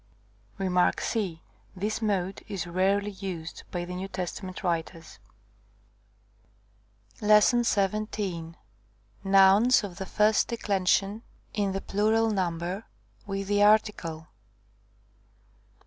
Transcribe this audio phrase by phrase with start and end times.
[0.57, 0.79] Rem.
[0.97, 1.43] c.
[1.75, 4.09] This mode is rarely used by the N.
[4.09, 4.25] T.
[4.63, 5.19] writers.
[7.19, 8.55] §17.
[9.23, 11.21] Nouns of the first declension,
[11.53, 12.85] in the plural number,
[13.27, 14.25] with the article.